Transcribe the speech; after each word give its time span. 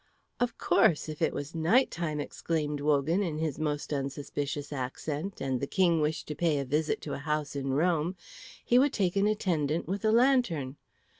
"Of 0.39 0.57
course, 0.57 1.07
if 1.09 1.21
it 1.21 1.31
was 1.31 1.53
night 1.53 1.91
time," 1.91 2.19
exclaimed 2.19 2.79
Wogan, 2.81 3.21
in 3.21 3.37
his 3.37 3.59
most 3.59 3.93
unsuspicious 3.93 4.73
accent, 4.73 5.39
"and 5.39 5.59
the 5.59 5.67
King 5.67 6.01
wished 6.01 6.27
to 6.29 6.35
pay 6.35 6.57
a 6.57 6.65
visit 6.65 7.01
to 7.01 7.13
a 7.13 7.19
house 7.19 7.55
in 7.55 7.73
Rome, 7.75 8.15
he 8.65 8.79
would 8.79 8.93
take 8.93 9.15
an 9.15 9.27
attendant 9.27 9.87
with 9.87 10.03
a 10.03 10.11
lantern. 10.11 10.77